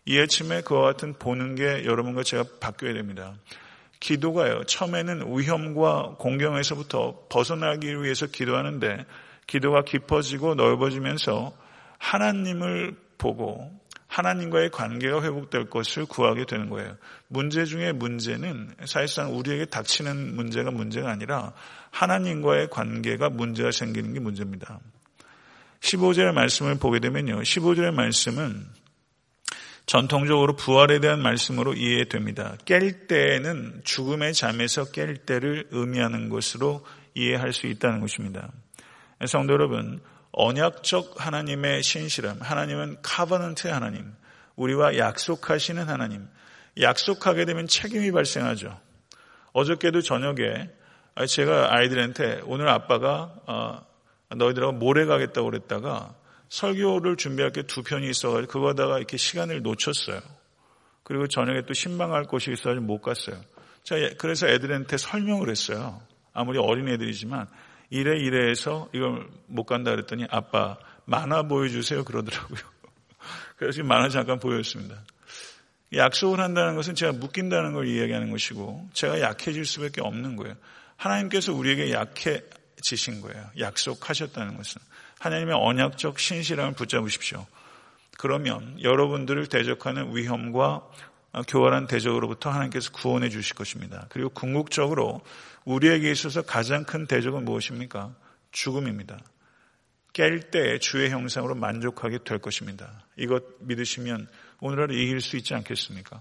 이 0.07 0.18
아침에 0.18 0.62
그와 0.62 0.83
같은 0.83 1.14
보는 1.14 1.55
게 1.55 1.85
여러분과 1.85 2.22
제가 2.22 2.44
바뀌어야 2.59 2.94
됩니다. 2.94 3.35
기도가요. 4.00 4.64
처음에는 4.64 5.38
위험과 5.38 6.16
공경에서부터 6.18 7.26
벗어나기 7.29 8.03
위해서 8.03 8.26
기도하는데 8.26 9.05
기도가 9.46 9.83
깊어지고 9.83 10.55
넓어지면서 10.55 11.53
하나님을 11.98 12.96
보고 13.18 13.70
하나님과의 14.11 14.70
관계가 14.70 15.23
회복될 15.23 15.70
것을 15.70 16.05
구하게 16.05 16.44
되는 16.44 16.68
거예요. 16.68 16.96
문제 17.29 17.64
중에 17.64 17.92
문제는 17.92 18.75
사실상 18.85 19.37
우리에게 19.38 19.66
닥치는 19.66 20.35
문제가 20.35 20.73
문제가 20.73 21.11
아니라 21.11 21.53
하나님과의 21.92 22.70
관계가 22.70 23.31
문제가 23.31 23.70
생기는 23.70 24.12
게 24.12 24.18
문제입니다. 24.18 24.81
15절의 25.79 26.33
말씀을 26.33 26.75
보게 26.75 26.99
되면요. 26.99 27.40
15절의 27.40 27.94
말씀은 27.94 28.66
전통적으로 29.87 30.57
부활에 30.57 30.99
대한 30.99 31.23
말씀으로 31.23 31.75
이해됩니다. 31.75 32.57
깰 32.64 33.07
때에는 33.07 33.83
죽음의 33.85 34.35
잠에서 34.35 34.87
깰 34.87 35.25
때를 35.25 35.68
의미하는 35.70 36.29
것으로 36.29 36.85
이해할 37.14 37.53
수 37.53 37.68
있다는 37.68 38.01
것입니다. 38.01 38.51
성도 39.27 39.53
여러분, 39.53 40.01
언약적 40.33 41.14
하나님의 41.16 41.83
신실함, 41.83 42.38
하나님은 42.40 42.99
카버넌트 43.03 43.69
하나님, 43.69 44.12
우리와 44.57 44.97
약속하시는 44.97 45.88
하나님, 45.88 46.29
약속하게 46.81 47.45
되면 47.45 47.66
책임이 47.66 48.12
발생하죠. 48.12 48.79
어저께도 49.53 50.03
저녁에 50.03 50.71
제가 51.29 51.75
아이들한테 51.75 52.43
오늘 52.45 52.69
아빠가 52.69 53.35
어, 53.47 53.87
너희들하고 54.35 54.73
모래 54.75 55.05
가겠다고 55.07 55.51
그랬다가 55.51 56.14
설교를 56.49 57.16
준비할 57.16 57.53
게 57.53 57.62
두 57.62 57.83
편이 57.83 58.09
있어가지고 58.09 58.53
그거다가 58.53 58.99
이렇게 58.99 59.16
시간을 59.16 59.62
놓쳤어요. 59.62 60.21
그리고 61.03 61.27
저녁에 61.27 61.62
또 61.66 61.75
신방할 61.75 62.25
곳이 62.25 62.53
있어가지고 62.53 62.87
못 62.87 63.01
갔어요. 63.01 63.40
자, 63.83 63.97
그래서 64.19 64.47
애들한테 64.47 64.97
설명을 64.97 65.49
했어요. 65.51 66.01
아무리 66.33 66.59
어린 66.59 66.88
애들이지만 66.88 67.49
이래 67.90 68.18
이래 68.18 68.48
해서 68.48 68.88
이걸 68.94 69.29
못 69.46 69.64
간다 69.64 69.90
그랬더니 69.90 70.26
아빠 70.31 70.79
만화 71.05 71.42
보여주세요 71.42 72.05
그러더라고요. 72.05 72.61
그래서 73.57 73.83
만화 73.83 74.09
잠깐 74.09 74.38
보여줬습니다. 74.38 74.96
약속을 75.92 76.40
한다는 76.40 76.76
것은 76.76 76.94
제가 76.94 77.12
묶인다는 77.12 77.72
걸 77.72 77.88
이야기하는 77.88 78.31
것이고 78.31 78.88
제가 78.92 79.20
약해질 79.20 79.64
수밖에 79.64 80.00
없는 80.00 80.37
거예요. 80.37 80.55
하나님께서 80.96 81.53
우리에게 81.53 81.92
약해지신 81.92 83.20
거예요. 83.22 83.50
약속하셨다는 83.59 84.57
것은. 84.57 84.81
하나님의 85.18 85.55
언약적 85.55 86.18
신실함을 86.18 86.74
붙잡으십시오. 86.74 87.44
그러면 88.16 88.81
여러분들을 88.83 89.46
대적하는 89.46 90.14
위험과 90.14 90.87
교활한 91.49 91.87
대적으로부터 91.87 92.51
하나님께서 92.51 92.90
구원해 92.93 93.29
주실 93.29 93.55
것입니다. 93.55 94.07
그리고 94.09 94.31
궁극적으로 94.31 95.21
우리에게 95.64 96.11
있어서 96.11 96.43
가장 96.43 96.85
큰 96.85 97.07
대적은 97.07 97.45
무엇입니까? 97.45 98.14
죽음입니다. 98.51 99.19
깰 100.12 100.51
때 100.51 100.79
주의 100.79 101.09
형상으로 101.11 101.55
만족하게 101.55 102.19
될 102.25 102.38
것입니다. 102.38 103.05
이것 103.16 103.45
믿으시면 103.61 104.29
오늘 104.61 104.81
하루 104.81 104.95
이길 104.95 105.21
수 105.21 105.37
있지 105.37 105.55
않겠습니까? 105.55 106.21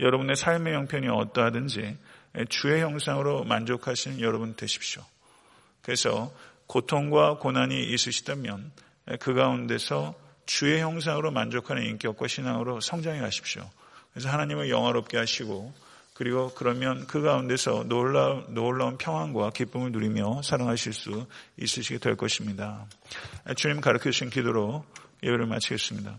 여러분의 0.00 0.34
삶의 0.34 0.74
형편이 0.74 1.08
어떠하든지 1.08 1.96
주의 2.48 2.80
형상으로 2.80 3.44
만족하시는 3.44 4.20
여러분 4.20 4.56
되십시오. 4.56 5.04
그래서 5.82 6.34
고통과 6.66 7.38
고난이 7.38 7.92
있으시다면 7.92 8.72
그 9.20 9.34
가운데서 9.34 10.14
주의 10.46 10.80
형상으로 10.80 11.30
만족하는 11.30 11.84
인격과 11.84 12.26
신앙으로 12.26 12.80
성장해 12.80 13.20
가십시오. 13.20 13.68
그래서 14.12 14.28
하나님을 14.28 14.70
영화롭게 14.70 15.16
하시고 15.16 15.72
그리고 16.14 16.52
그러면 16.54 17.06
그 17.06 17.22
가운데서 17.22 17.84
놀라, 17.88 18.44
놀라운 18.48 18.98
평안과 18.98 19.50
기쁨을 19.50 19.92
누리며 19.92 20.42
사랑하실 20.42 20.92
수 20.92 21.26
있으시게 21.58 21.98
될 21.98 22.16
것입니다. 22.16 22.86
주님 23.56 23.80
가르쳐 23.80 24.04
주신 24.10 24.30
기도로 24.30 24.84
예배를 25.22 25.46
마치겠습니다. 25.46 26.16